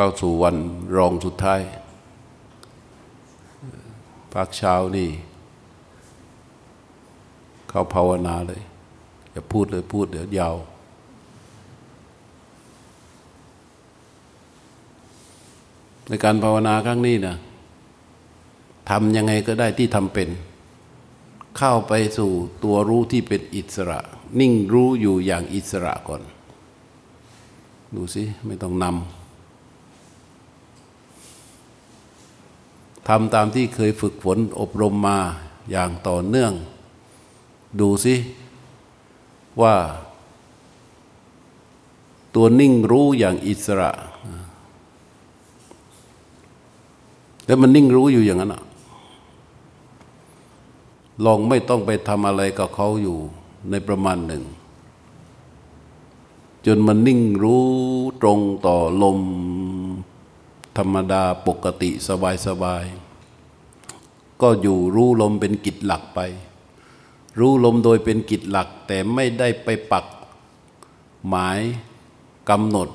[0.00, 0.56] เข้าสู่วัน
[0.96, 1.60] รองสุดท้าย
[4.32, 5.08] ภาคเช้านี่
[7.70, 8.62] เข้าภาวนาเลย
[9.32, 10.56] อย่าพูดเลยพูดเดี๋ยวยาว
[16.08, 17.36] ในการภาวนาครั้งนี้นะ
[18.90, 20.28] ทำยังไงก็ได้ที่ทำเป็น
[21.58, 22.30] เข้าไปสู่
[22.64, 24.00] ตัวรู้ที่เป็นอิสระ
[24.40, 26.22] นิ่งรู้อยู่อย่างอิสระก่อน
[27.94, 29.17] ดูสิไม่ต้องนำ
[33.08, 35.18] ทำตามที่เคยฝึกฝนอบรมมา
[35.70, 36.52] อย่างต่อเนื่อง
[37.80, 38.14] ดูสิ
[39.60, 39.74] ว่า
[42.34, 43.90] ตัวนิ่งรู้อย่างอิสระ
[47.46, 48.54] แล้วมันนิ่งรู้อยู่อย่างนั้น
[51.24, 53.18] ลองไม่ต้องไปทำอะไรกับเขาอยู่
[53.70, 54.44] ในประมาณหนึ่ง
[56.66, 57.66] จนมันนิ่งรู้
[58.20, 59.20] ตรงต่อลม
[60.78, 62.84] ธรรมดาปกติสบายสบาย
[64.42, 66.20] ก็อยู่รู้ลมเป็นกิจหลักไป
[67.38, 70.06] รู้ลมโดยเป็นกิจหลัก แต่ไม่ได้ไปปัก
[71.28, 71.60] หมาย
[72.50, 72.88] กำหนด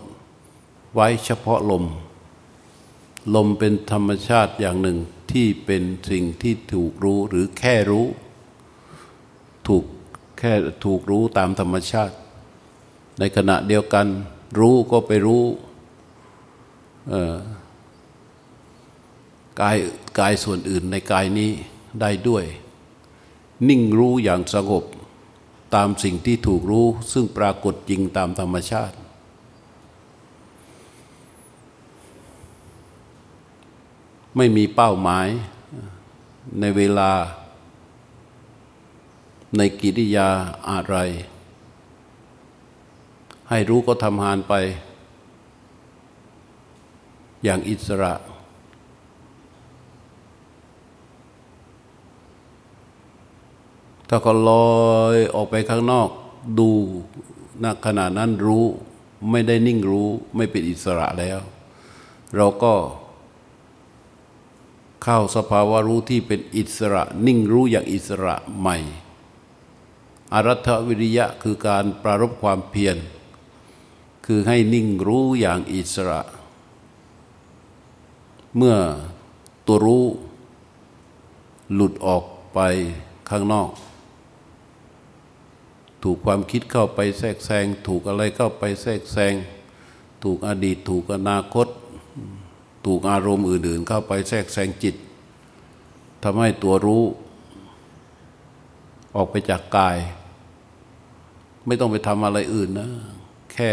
[0.94, 1.84] ไว้เฉพาะลม
[3.36, 4.98] ลมเป็นธรรมชาติอย่างหนึ่ง
[5.31, 8.06] ที่เป็นสิ่งที่ถูกรู้หรือแค่รู้
[9.67, 9.84] ถูก
[10.39, 10.54] แค่
[10.86, 12.16] ถูกรู้ตามธรรมชาติ
[13.20, 14.08] ในขณะเดียวกัน
[14.59, 15.44] รู้ก็ไปรู้
[19.62, 19.78] กาย
[20.20, 21.52] กายส่วนอื่นในกายนี้
[22.02, 22.46] ได้ด้วย
[23.70, 24.84] นิ่งรู้อย่างสงบ
[25.76, 28.95] ตามสิ่งที่ถูกรู้ซึ่งปรากฏจริงตามธรรมชาติ
[34.38, 35.28] ไม่มีเป้าหมาย
[36.60, 37.12] ในเวลา
[39.58, 40.30] ในกิริยา
[40.70, 40.95] อะไร
[43.50, 44.54] ให้รู้ก็ทำงานไป
[47.44, 48.14] อย่างอิสระ
[54.16, 54.73] ถ้าก็ลอ
[55.15, 56.10] ยออกไปข้างนอก
[56.60, 56.70] ดู
[57.64, 58.65] ณขณะนั้นรู้
[59.30, 61.39] ไม่ได้นิ่งรู้ไม่เป็นอิสระแล้ว
[62.36, 62.73] เราก็
[65.04, 68.77] เข้าสภาวะรู้ที่เป็นอิสระ นิ่งรู้อย่างอิสระใหม่
[70.33, 72.98] อารัฐวิริยะคือการปรารบความเพียร
[74.26, 76.21] คือให้นิ่งรู้อย่างอิสระ
[78.55, 78.77] เมื่อ
[79.67, 80.05] ตัวรู้
[81.73, 82.23] หลุดออก
[82.54, 82.59] ไป
[83.32, 83.70] ข้างนอก
[86.03, 89.33] ถูกความคิดเข้าไปแทรกแซง ถูกอะไรเข้าไปแทรกแซง
[90.23, 91.67] ถูกอดีต ถูกอนาคต
[92.86, 94.95] ถูกอารมณ์อื่น ๆ เข้าไปแทรกแซงจิต
[96.23, 97.03] ทำให้ตัวรู้
[99.15, 99.97] ออกไปจากกาย
[101.65, 102.89] ไม่ต้องไปทำอะไรอื่นนะ
[103.53, 103.71] แค่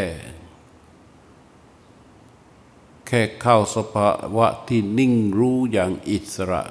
[3.06, 6.62] แค่เข้าสภาวะที่นิ่งรู้อย่างอิสระ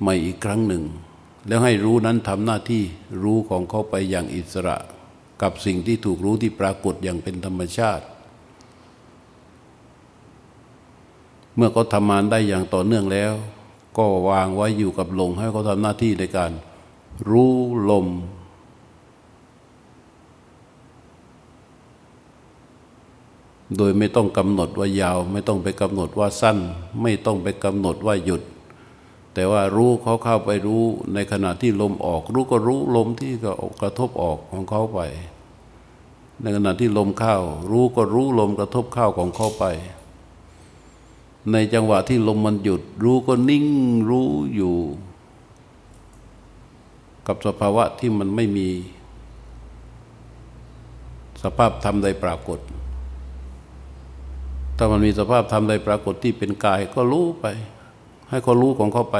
[0.00, 0.84] ใหม่อีกครั้งหนึ่ง
[1.48, 2.82] แล้วให้รู้นั้นทำหน้าที่
[3.22, 4.76] รู้ของเขาไปอย่างอิสระ
[5.42, 8.04] กับสิ่งที่ถูกรู้ที่ปรากฏอย่างเป็นธรรมชาติ
[11.56, 13.32] เมื่อเขาทำงานได้อย่างต่อเนื่องแล้ว
[13.98, 16.52] ก็วางไว้อยู่กับลมให้เขาทำหน้าที่ในการ
[17.30, 17.52] รู้
[17.90, 18.06] ลม
[23.76, 26.58] โดยไม่ต้องกำหนดว่ายาว ไม่ต้องไปกำหนดว่าสั้น
[27.02, 28.42] ไม่ต้องไปกำหนดว่าหยุด
[29.38, 30.82] แต่ว่ารู้เขาเข้าไปรู้
[31.14, 35.00] ในขณะที่ลมออก รู้ก็รู้ลมที่ก็กระทบออกของเขาไป
[36.42, 37.36] ในขณะที่ลมเข้า
[37.70, 39.64] รู้ก็รู้ลมกระทบเข้าของเขาไป
[41.52, 43.66] ในจังหวะที่ลมมันหยุด รู้ก็นิ่ง
[44.10, 44.76] รู้อยู่
[47.26, 48.68] กับสภาวะที่มันไม่มี
[51.42, 52.58] สภาพธรรมใดปรากฏ
[54.76, 57.46] ถ้ามันมีสภาพธรรมใดปรากฏที่เป็นกายก็รู้ไป
[58.28, 59.16] ให้เขารู้ของเขาไป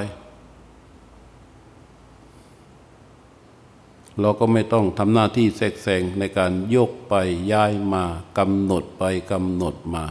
[4.21, 7.15] เราก็ไม่ต้องทำหน้าที่แทรกแซงในการยกไป
[7.53, 8.05] ย้ายมา
[8.39, 10.07] กำหนดไปกำหนดมา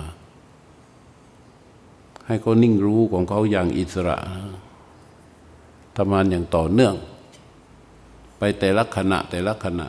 [2.27, 4.17] ให้เขานิ่งรู้ของเขาอย่างอิสระ
[5.97, 6.95] ทำงานอย่างต่อเนื่อง
[8.39, 9.87] ไปแต่ละขณะแต่ละขณะ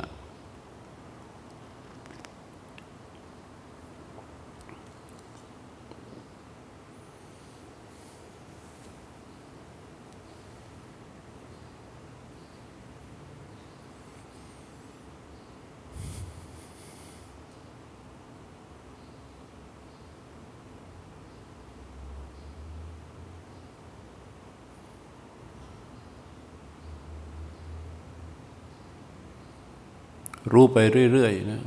[30.53, 30.79] รู้ไป
[31.13, 31.63] เรื่อยๆนะ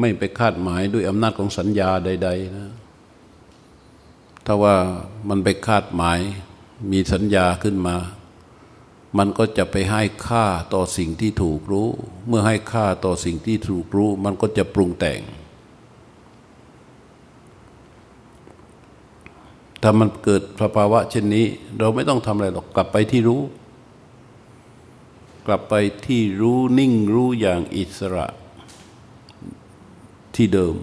[0.00, 2.70] ไม่ไปคาดหมายด้วยอำนาจของสัญญาใด ๆ นะ
[4.46, 4.74] ถ้าว่า
[5.28, 6.20] มันไปคาดหมาย
[6.92, 7.96] มีสัญญาขึ้นมา
[9.18, 11.88] มันก็จะไปให้ค่าต่อสิ่งที่ถูกรู้
[12.28, 15.20] เมื่อให้ค่าต่อสิ่งที่ถูกรู้ มันก็จะปรุงแต่ง
[19.82, 21.46] ถ้ามันเกิดสภาวะเช่นนี้
[21.78, 23.40] เราไม่ต้องทำอะไรหรอกกลับไปที่รู้
[25.46, 25.74] กลับไป
[26.06, 28.26] ที่รู้นิ่งรู้อย่างอิสระ
[30.34, 30.76] ที่เดิม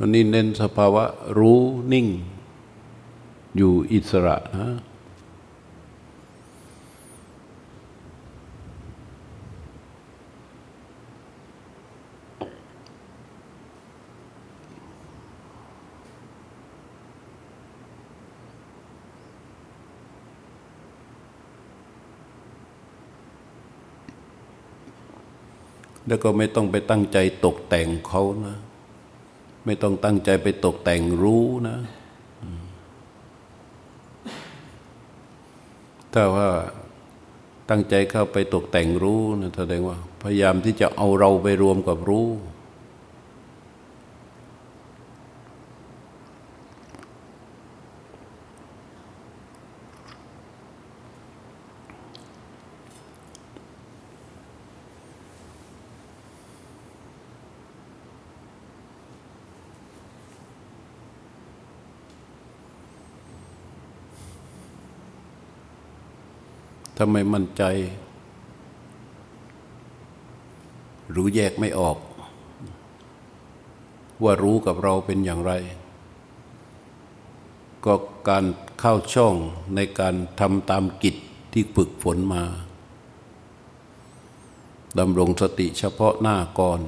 [0.12, 1.04] นนี้เน้นสภาวะ
[1.38, 1.60] รู้
[1.92, 2.06] นิ่ง
[3.56, 4.68] อยู่อิสระนะ
[26.06, 28.56] แล้วก็ไม่ต้องไปตั้งใจตกแต่งเขานะ
[29.64, 31.78] ไม่ต้องตั้งใจไปตกแต่งรู้นะ
[36.12, 36.48] ถ้าว่า
[37.70, 42.28] ตั้งใจเข้าไปตกแต่งรู้นะแสดงว่า พยายามที่จะเอาเราไปรวมกับรู้
[67.04, 67.64] ทำไม่มั่นใจ
[71.14, 71.98] รู้แยกไม่ออก
[74.22, 75.52] ว่ารู้กับเราเป็นอย่างไร
[77.84, 77.94] ก็
[78.28, 78.44] การ
[78.80, 79.34] เข้าช่อง
[79.74, 81.16] ในการทำตามกิจ
[81.52, 82.44] ที่ฝึกฝนมา
[84.98, 86.80] ดำรงสติเฉพาะหน้าก่อน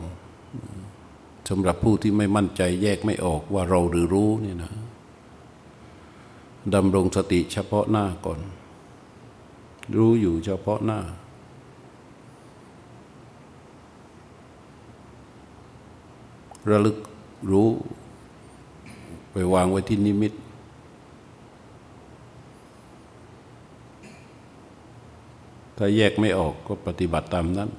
[1.49, 4.73] สำหรับผู้ที่ไม่มั่นใจแยกไม่ออกว่าเราหรือรู้นี่นะ
[6.75, 8.41] ดำรงสติเฉพาะหน้าก่อน
[9.97, 11.01] รู้อยู่เฉพาะหน้า
[16.71, 16.97] ระลึก
[17.51, 17.69] รู้
[19.33, 20.33] ไปวางไว้ที่นิมิต
[25.77, 27.71] ถ้าแยกไม่ออกก็ปฏิบัติตามนั้น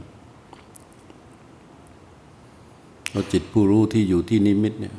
[3.11, 4.95] เราจิตผู้รู้ที่อยู่ที่นิมิตเนี่ย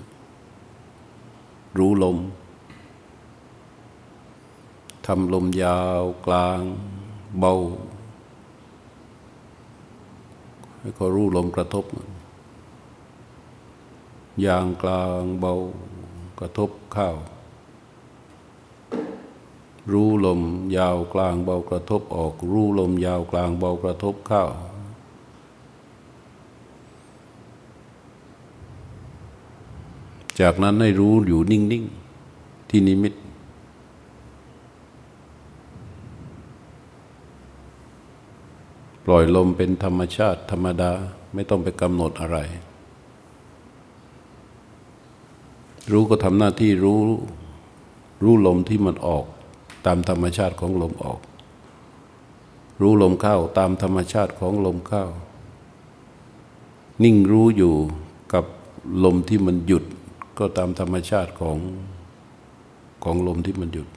[1.78, 2.16] รู้ลม
[5.06, 6.62] ทำลมยาวกลาง
[7.38, 7.52] เบา
[10.78, 11.84] ให้เขารู้ลมกระทบ
[14.44, 15.52] ยางกลางเบา
[16.38, 17.16] กระทบข้าว
[19.92, 20.40] รู้ลม
[20.76, 24.48] ยาวกลางเบากระทบออก รู้ลมยาวกลางเบากระทบข้าว
[30.40, 31.84] จากนั้นให้รู้อยู่นิ่ง
[32.26, 33.14] ๆ ที่นิมิต
[39.06, 40.92] ปล่อยลมเป็นธรรมชาติธรรมดา
[41.34, 42.38] ไม่ต้องไปกำหนดอะไร
[45.92, 47.00] รู้ก็ทำหน้าที่รู้
[48.22, 49.24] รู้ลมที่มันออก
[49.86, 51.20] ตามธรรมชาติของลมออก
[52.80, 55.04] รู้ลมเข้าตามธรรมชาติของลมเข้า
[57.04, 57.74] นิ่งรู้อยู่
[58.32, 58.44] กับ
[59.04, 59.84] ลมที่มันหยุด
[60.38, 61.58] ก็ตามธรรมชาติของ
[63.04, 63.88] ของลมที่มันหยุด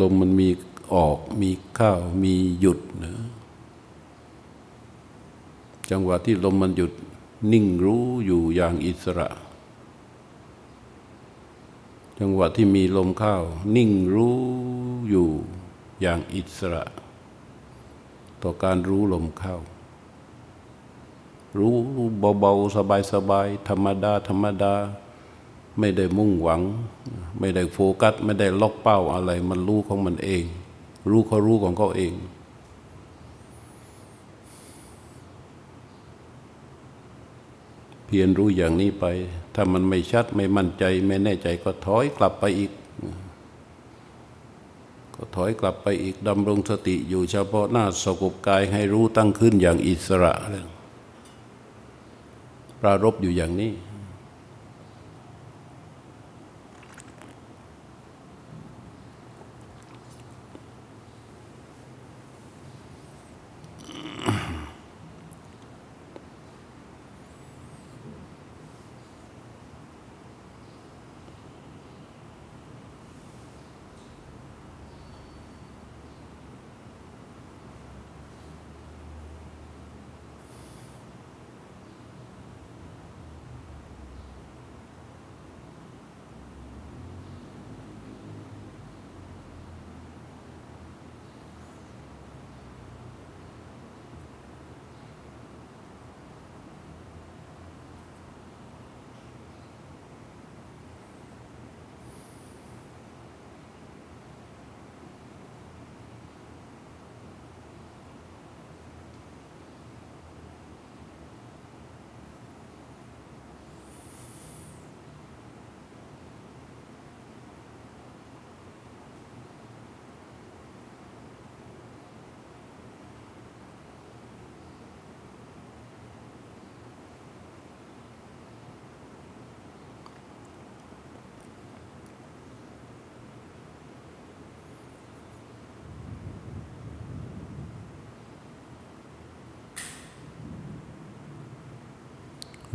[0.00, 0.48] ลมมันมี
[0.92, 1.92] ออกมีเข้า
[2.22, 3.12] มีหยุดนะ
[5.90, 6.92] จังหวะที่ลมมันหยุด
[7.52, 9.28] นิ่งรู้อยู่อย่างอิสระ
[12.18, 13.36] จังหวะที่มีลมเข้า
[13.76, 14.38] นิ่งรู้
[15.10, 15.28] อยู่
[16.00, 16.84] อย่างอิสระ
[18.42, 19.56] ต่อการรู้ลมเข้า
[21.58, 21.74] รู้
[22.40, 22.74] เบาๆ
[23.12, 24.74] สบายๆ ธรรมดา ธรรมดา
[25.78, 26.62] ไม่ได้มุ่งหวัง
[27.38, 30.44] ไม่ได้โฟกัส ไม่ได้ล็อกเป้าอะไร มันรู้ของมันเอง
[31.10, 32.12] รู้เขารู้ของเขาเอง
[38.06, 39.04] เพียรรู้อย่างนี้ไป
[39.54, 42.72] ถ้ามันไม่ชัดไม่มั่นใจ ไม่แน่ใจก็ถอยกลับไปอีก
[45.14, 50.66] ก็ถอยกลับไปอีกดำรงสติอยู่เฉพาะหน้าสกบกายให้รู้ตั้งขึ้นอย่างอิสระเลย
[52.80, 53.72] ปรารบอยู่อย่างนี้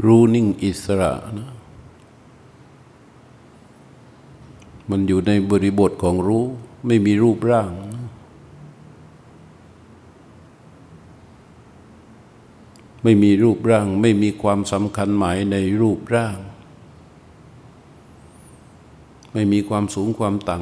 [0.05, 1.51] รู้นิ่งอิสระนะ
[4.89, 6.45] มันอยู่ในบริบทของรู้
[6.86, 7.72] ไม่มีรูปร่าง
[13.03, 16.38] ไม่มีรูปร่าง ไม่มีความสำคัญหมายในรูปร่าง
[19.33, 20.57] ไม่มีความสูงความต่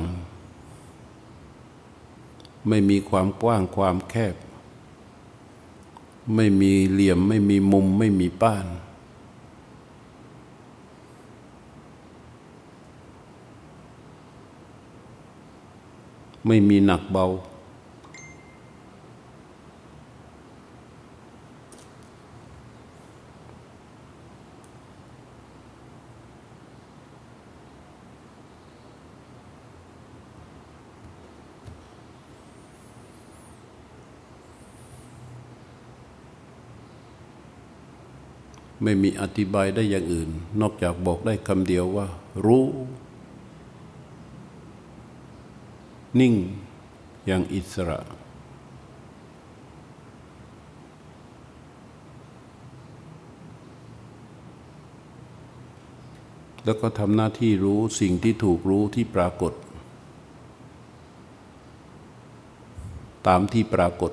[1.72, 4.36] ำไม่มีความกว้างความแคบ
[6.36, 8.66] ไม่มีเหลี่ยม ไม่มีมุม ไม่มีป้าน
[16.48, 17.26] ไม่มีหนักเบา
[38.84, 40.30] ไม่มีอธิบายได้อย่างอื่น
[40.62, 42.08] นอกจากบอกได้คำเดียวว่า
[42.46, 42.66] รู้
[46.20, 46.36] นิ่ง
[47.26, 48.00] อย่างอิสระ
[56.66, 59.54] แล้วก็ทำหน้าที่รู้สิ่งที่ถูกรู้ที่ปรากฏ
[63.28, 64.12] ตามที่ปรากฏ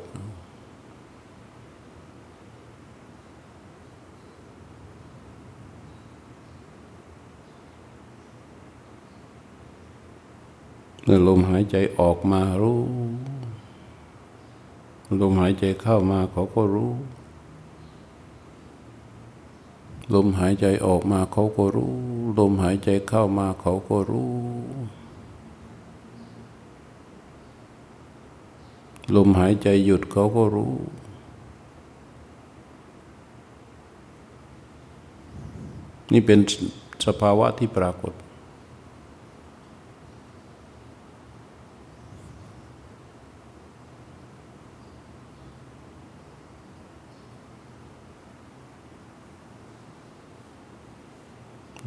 [11.28, 12.80] ลมหายใจออกมารู้
[15.20, 16.92] ลมหายใจเข้ามาเขาก็รู้
[20.14, 21.94] ลมหายใจออกมาเขาก็รู้
[22.38, 24.32] ลมหายใจเข้ามาเขาก็รู้
[29.16, 30.74] ลมหายใจหยุดเขาก็รู้
[36.12, 36.38] นี่เป็น
[37.06, 38.12] สภาวะที่ปรากฏ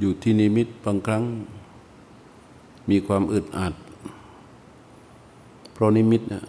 [0.03, 1.23] อยู่ที่นิมิตบางครั้ง
[2.89, 3.73] มีความอึดอัด
[5.73, 6.45] เพราะนิมิตนะ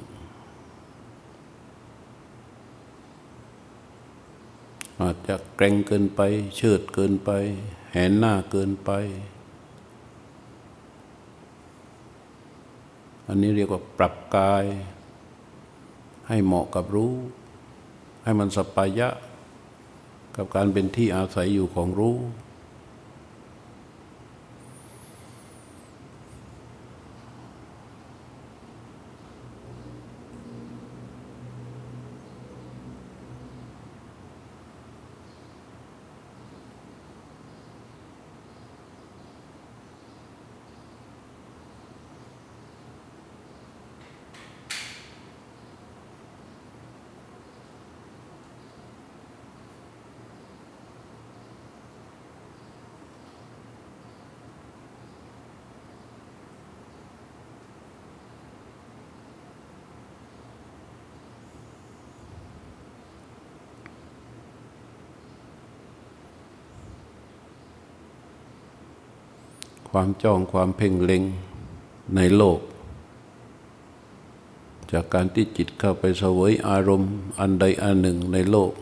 [5.00, 6.20] อาจจะแกร่งเกินไป
[6.56, 7.30] เชิดเกินไป
[7.92, 8.90] แหนหน้าเกินไป
[13.26, 14.64] อันนี้เรียกว่าปรับกาย
[16.28, 17.14] ให้เหมาะกับรู้
[18.22, 19.08] ให้มันสปายะ
[20.36, 22.16] กับการเป็นที่อาศัยอยู่ของรู้
[70.02, 71.22] ความจ้องความเพ่งเล็ง
[72.16, 72.60] ในโลก
[74.92, 78.72] จากการที่จิตเข้าไปเสวยอารมณ์ อันใดอันหนึ่งในโลก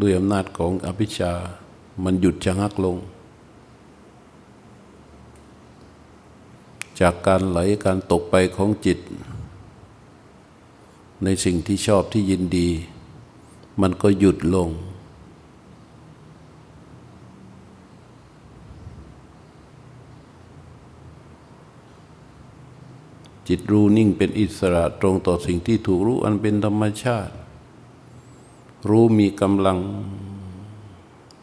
[0.00, 1.32] ด้วยอำนาจของอภิชา
[2.04, 2.96] มันหยุดชะงักลง
[7.00, 8.98] จากการไหลการตกไปของจิต
[11.24, 12.68] ในสิ่งที่ชอบที่ยินดี
[13.80, 14.70] มันก็หยุดลง
[23.52, 27.34] จิตรู้นิ่งเป็นอิสระตรงต่อสิ่งที่ถูกรู้อันเป็นธรรมชาติ
[28.88, 29.78] รู้มีกำลัง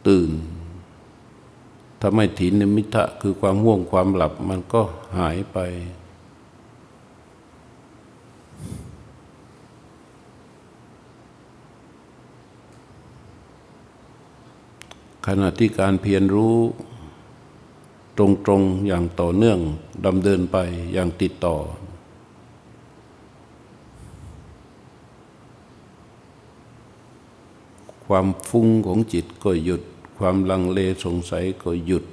[0.08, 0.30] ตื่น
[2.02, 4.82] ทำให้ถีนมิทะคือความห่วงความหลับมันก็
[5.18, 5.58] หายไป
[15.26, 16.56] ขณะที่การเพียรรู้
[18.18, 19.58] ตรงๆอย่างต่อเนื่อง
[20.04, 20.56] ดำเดินไป
[20.92, 21.56] อย่างติดต่อ
[28.08, 29.82] ความฟุ้งของจิตก็หยุด
[30.18, 32.04] ความลังเลสงสัยก็หยุด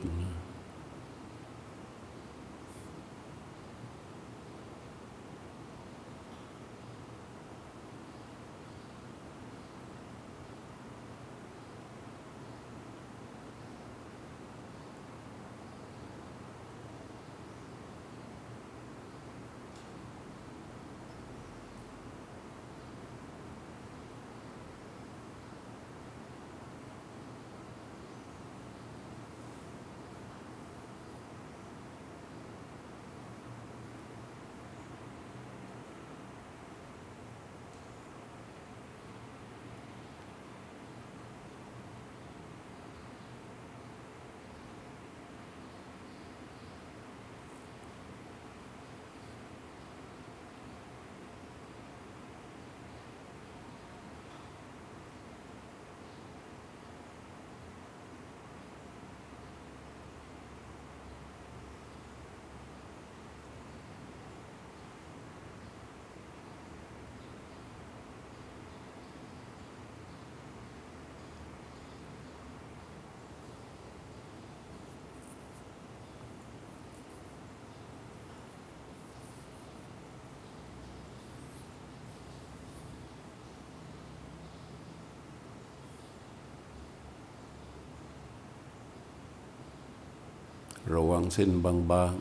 [91.34, 91.50] เส้น
[91.92, 92.16] บาง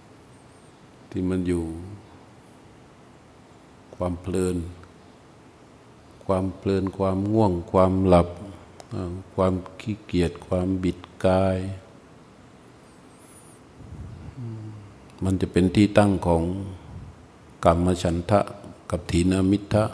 [0.00, 1.64] ๆ ที่มันอยู่
[3.96, 4.56] ความเพลิน
[6.24, 8.28] ความเพลินความง่วง ความหลับ
[9.34, 11.58] ความขี้เกียจความบิดกาย
[15.24, 16.42] มันจะเป็นที่ตั้งของ
[17.64, 18.40] กรรมฉันทะ
[18.90, 19.84] กับถีนามิทะ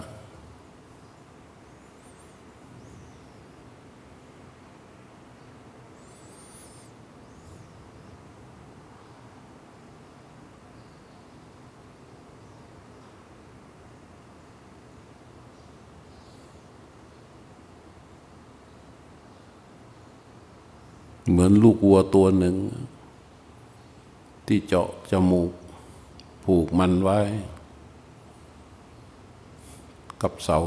[21.46, 22.56] มือนลูกวัวตัวหนึ่ง
[24.46, 25.50] ที่เจาะจมูก
[26.44, 27.18] ผูกมันไว้
[30.22, 30.58] กับเสา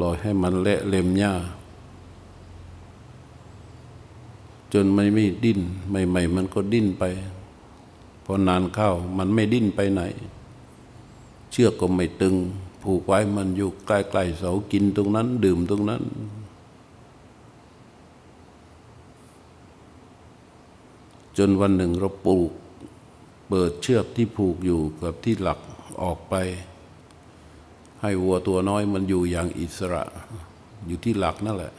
[0.00, 1.34] ลอยให้มันเละเล็มหญ้า
[4.72, 7.04] จนไม่ไม่ดิ้น ใหม่ ๆ มันก็ดิ้นไป
[8.24, 10.02] พอนานเข้ามันไม่ดิ้นไปไหน
[11.50, 12.34] เชือกก็ไม่ตึง
[12.82, 16.02] ผูกไว้มันอยู่ใกล้ๆเสากินตรงนั้น ดื่มตรงนั้น
[21.38, 22.50] จนวันหนึ่งเราปลูก
[23.48, 25.58] เปิดเชือกที่ผูกอยู่กับที่หลัก
[26.02, 26.34] ออกไป
[28.02, 30.02] ให้วัวตัวน้อยมันอยู่อย่างอิสระ
[30.86, 31.72] อยู่ที่หลักนั่นแหละ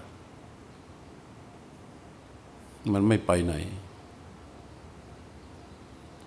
[2.93, 3.53] มันไม่ไปไหน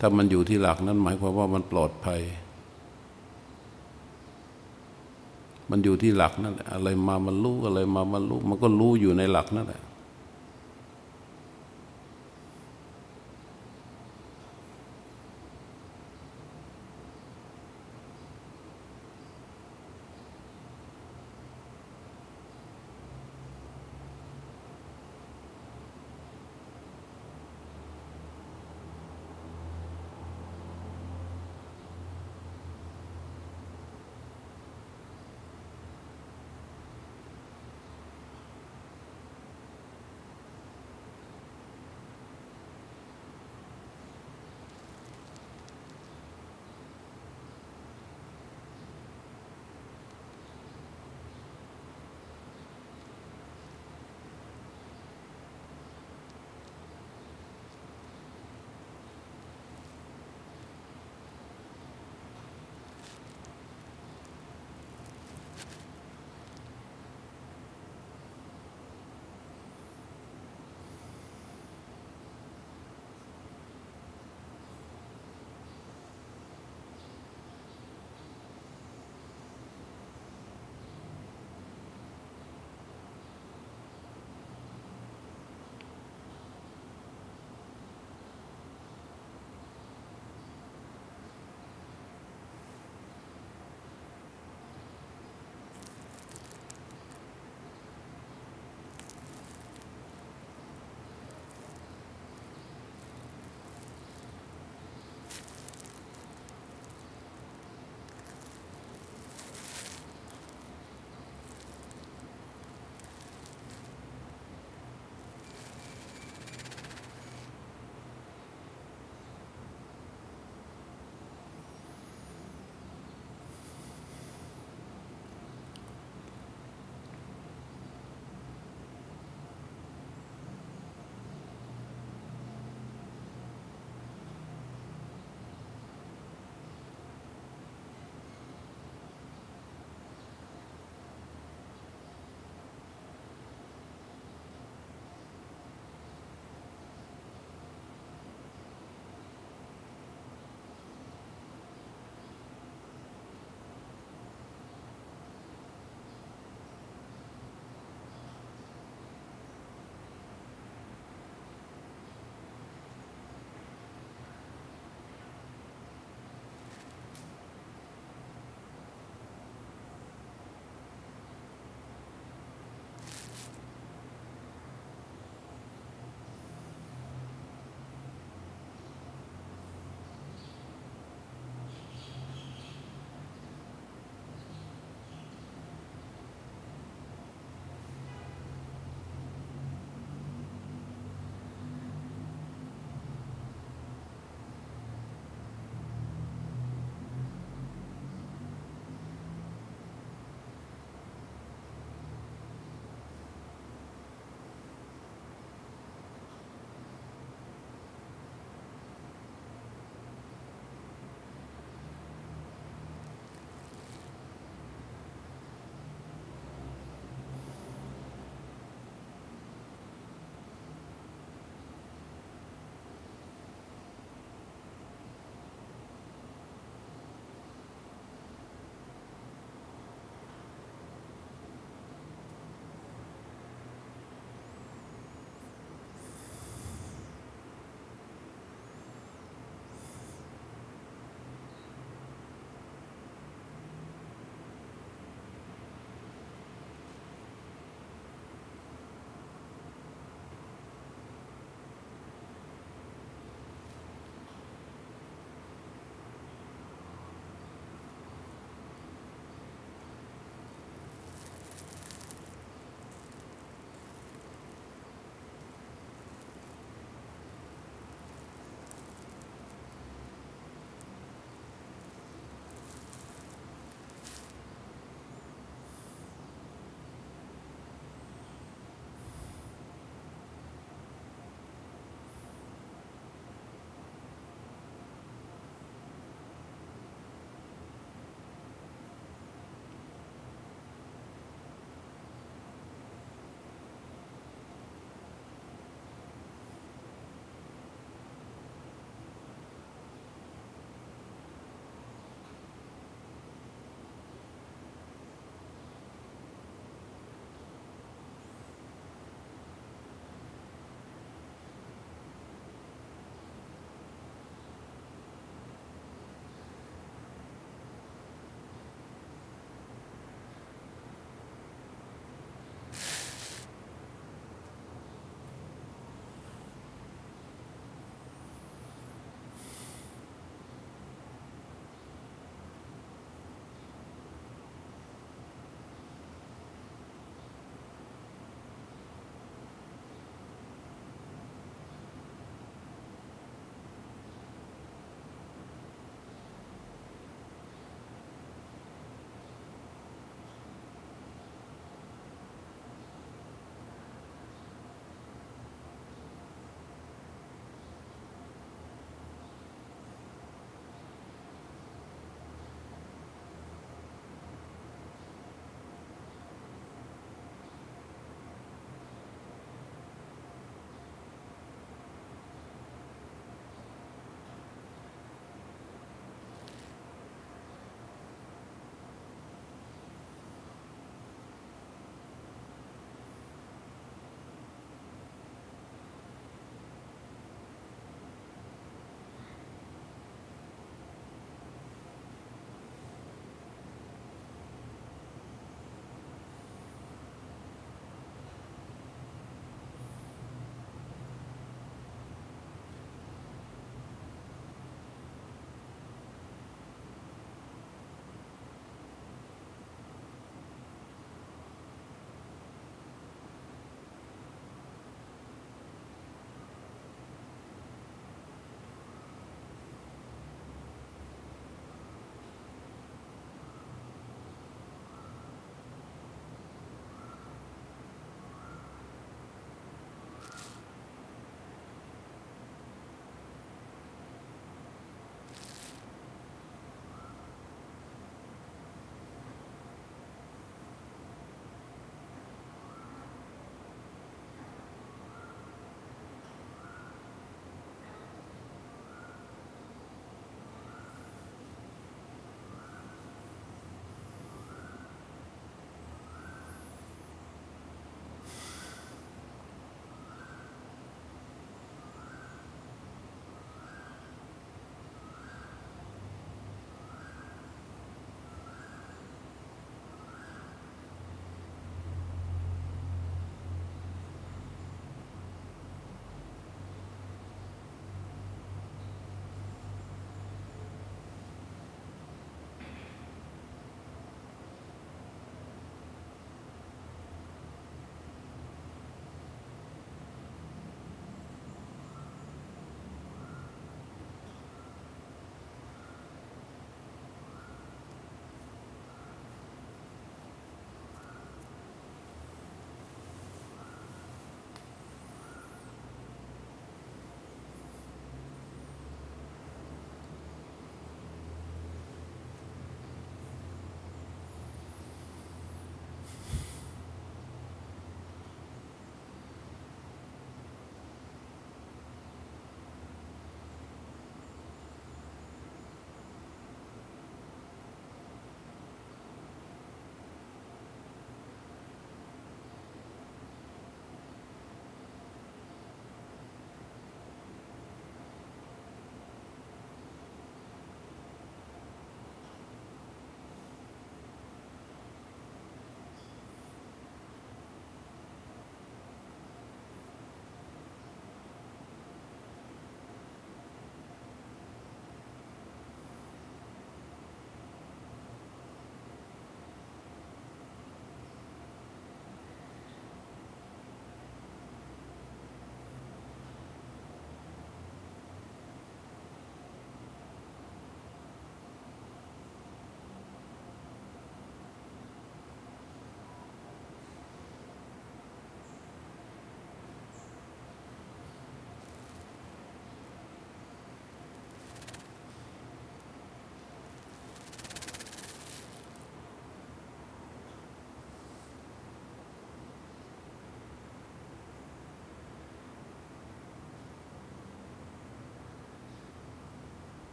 [0.00, 2.20] ถ้ามันอยู่ที่หลักนั้นหมายความว่ามันปลอดภัย
[5.70, 9.82] มันอยู่ที่หลักนั่นแหละอะไรมามันรู้อะไรมามันรู้ มันก็รู้อยู่ในหลักนั่นแหละ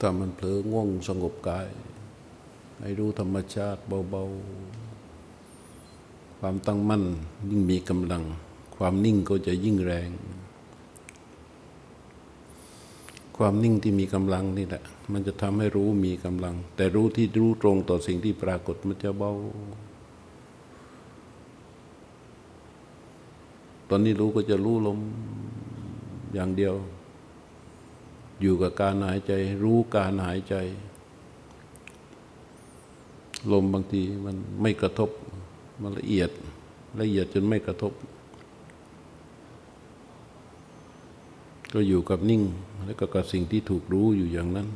[0.00, 1.68] ถ้ามันเผลอง่วงสงบกาย
[2.80, 3.80] ให้รู้ธรรมชาติ
[4.10, 7.04] เบาๆ ความตั้งมั่น
[7.50, 8.22] ยิ่งมีกำลัง
[8.76, 10.10] ความนิ่งก็จะยิ่งแรง
[13.36, 14.82] ความนิ่งที่มีกำลังนี่แหละ
[15.12, 19.32] มันจะทำให้รู้มีกำลัง แต่รู้ที่รู้ตรงต่อสิ่งที่ปรากฏมันจะเบา
[23.88, 24.98] ตอนนี้รู้ก็จะรู้ลม
[26.34, 26.74] อย่างเดียว
[28.40, 29.32] อยู่กับการหายใจ
[29.62, 30.54] รู้การหายใจ
[33.52, 35.10] ลมบางทีมันไม่กระทบ
[35.82, 36.30] มันละเอียด
[37.00, 37.92] ละเอียดจนไม่กระทบ
[41.72, 42.42] ก็อยู่กับนิ่ง
[42.84, 44.68] แล้วก็กับสิ่งที่ถูกรู้อยู่อย่างนั้น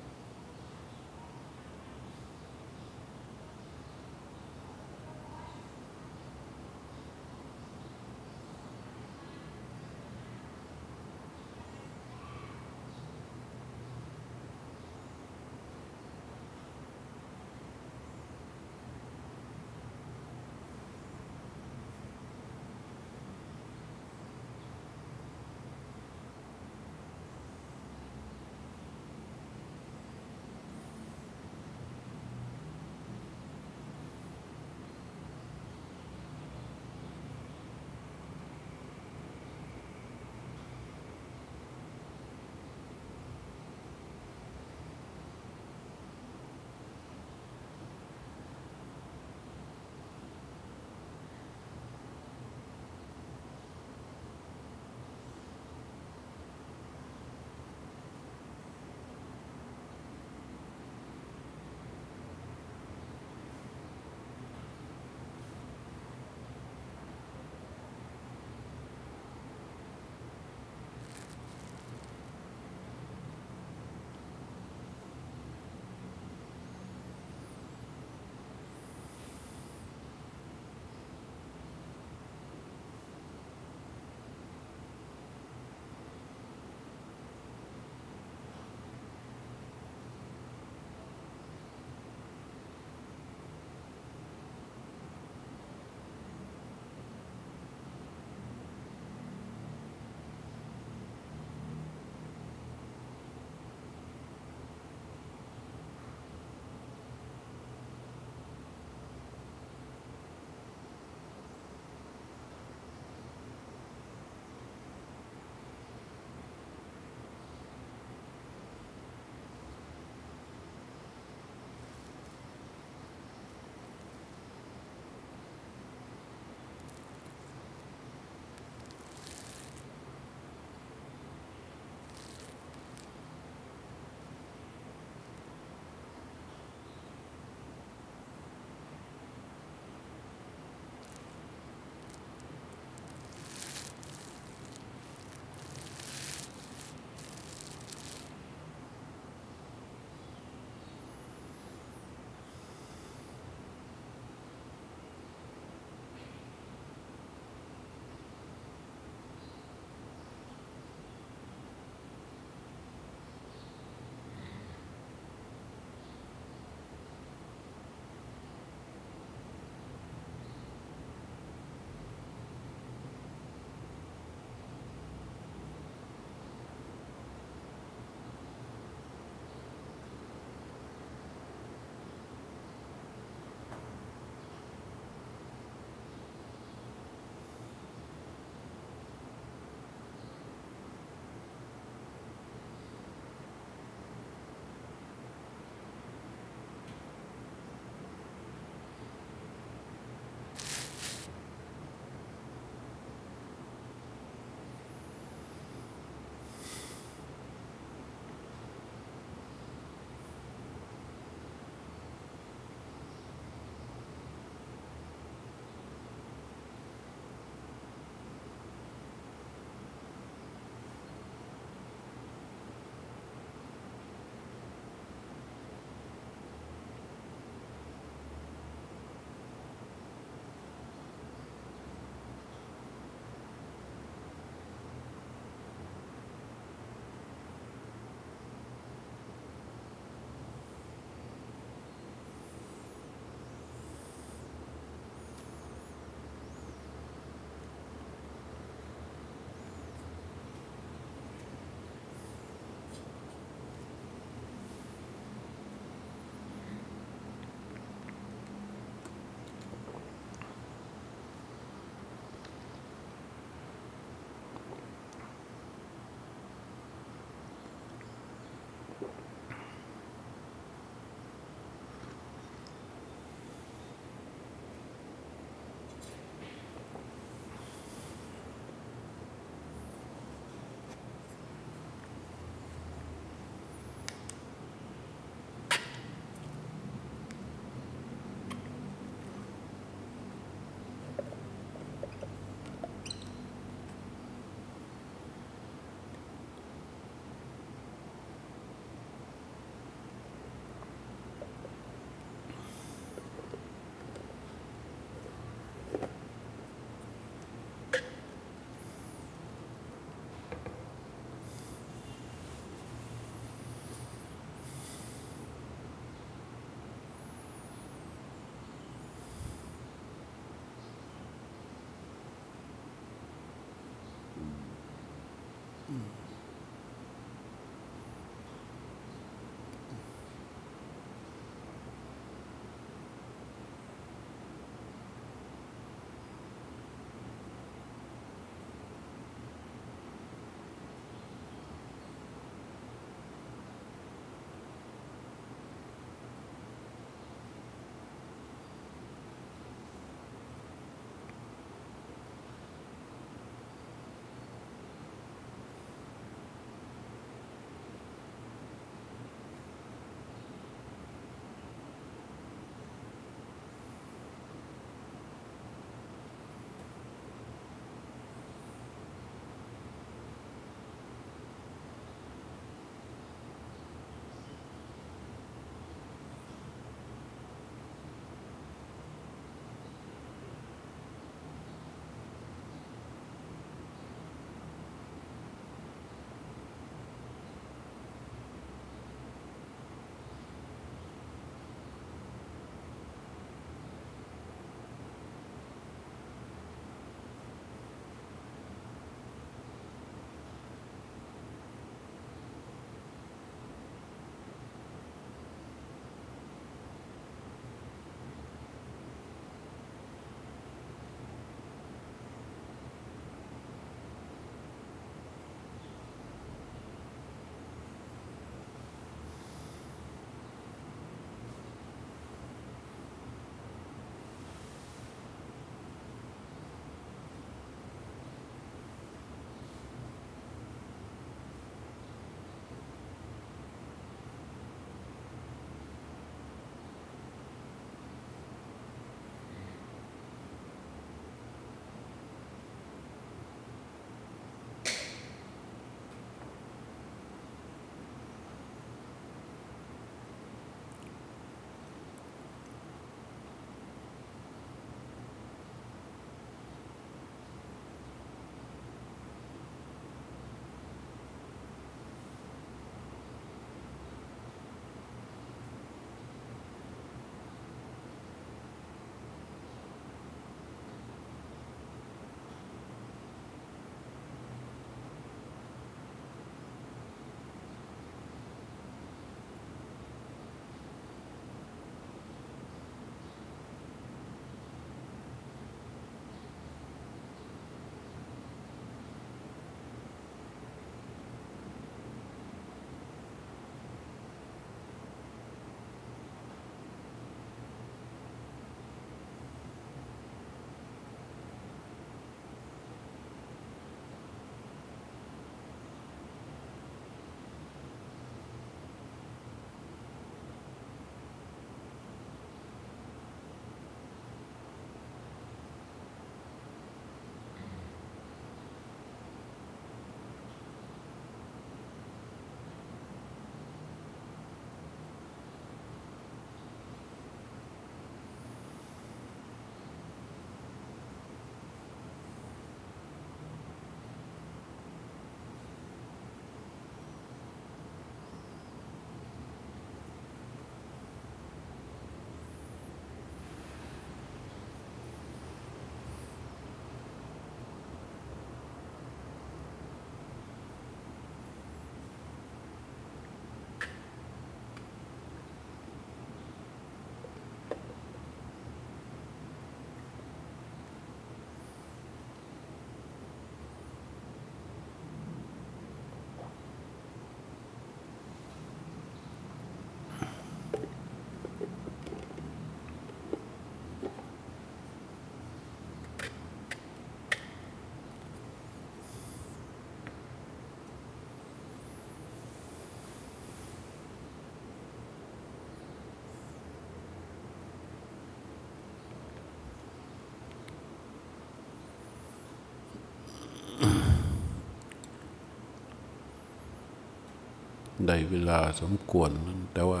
[598.06, 599.30] ได้เวลาสมควร
[599.72, 600.00] แต่ว่า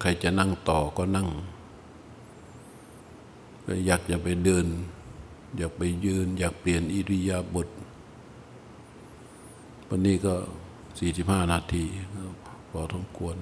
[0.00, 1.28] ใครจะนั่งต่อก็นั่ง
[3.86, 4.66] อยากจะไปเดิน
[5.56, 7.68] อยากไปยืน อยากเปลี่ยนอิริยาบถ
[9.88, 10.34] วันนี้ก็
[10.98, 11.84] สี่สิบห้านาที
[12.70, 13.36] พอสมควร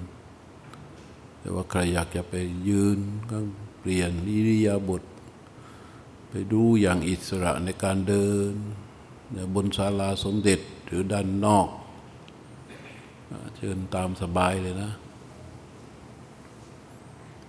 [1.41, 2.35] แต่ว่าใครอยากจะไป
[2.69, 2.99] ยืน
[3.31, 3.39] ก็
[3.81, 5.03] เปลี่ยนอิริยาบถ
[6.31, 8.53] ไปดูอย่างอิสระในการเดิน
[9.55, 11.69] บนศาลาสมเด็จหรือด้านนอก
[13.57, 14.91] เชิญตามสบายเลยนะ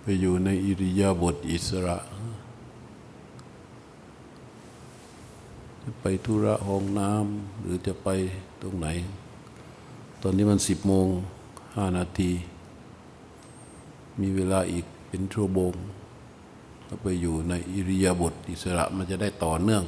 [0.00, 1.98] ไปอยู่ในอิริยาบถอิสระ
[5.82, 8.08] จะไปธุระห้องน้ำหรือจะไป
[8.62, 8.88] ตรงไหน
[10.22, 11.06] ตอนนี้มันสิบโมง
[11.76, 12.30] ห้านาที
[14.20, 15.72] มีเวลาอีกเป็นชั่วโมง
[16.88, 19.84] ก็ไปอยู่ในอิริยาบถอิสระมันจะได้ต่อเนื่อง